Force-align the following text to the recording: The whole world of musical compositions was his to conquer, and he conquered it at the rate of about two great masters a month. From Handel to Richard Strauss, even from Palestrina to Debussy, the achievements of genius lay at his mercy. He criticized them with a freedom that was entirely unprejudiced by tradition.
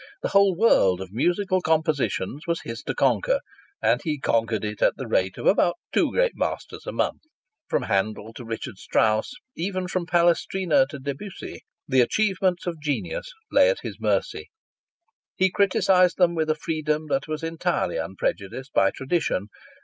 The 0.23 0.29
whole 0.29 0.57
world 0.57 0.99
of 0.99 1.11
musical 1.13 1.61
compositions 1.61 2.47
was 2.47 2.61
his 2.61 2.81
to 2.85 2.95
conquer, 2.95 3.39
and 3.83 4.01
he 4.01 4.17
conquered 4.19 4.65
it 4.65 4.81
at 4.81 4.97
the 4.97 5.05
rate 5.05 5.37
of 5.37 5.45
about 5.45 5.77
two 5.93 6.09
great 6.11 6.31
masters 6.33 6.87
a 6.87 6.91
month. 6.91 7.21
From 7.67 7.83
Handel 7.83 8.33
to 8.33 8.43
Richard 8.43 8.79
Strauss, 8.79 9.31
even 9.55 9.87
from 9.87 10.07
Palestrina 10.07 10.87
to 10.87 10.97
Debussy, 10.97 11.61
the 11.87 12.01
achievements 12.01 12.65
of 12.65 12.81
genius 12.81 13.31
lay 13.51 13.69
at 13.69 13.81
his 13.83 13.97
mercy. 13.99 14.49
He 15.35 15.51
criticized 15.51 16.17
them 16.17 16.33
with 16.33 16.49
a 16.49 16.55
freedom 16.55 17.05
that 17.09 17.27
was 17.27 17.43
entirely 17.43 17.97
unprejudiced 17.97 18.73
by 18.73 18.89
tradition. 18.89 19.49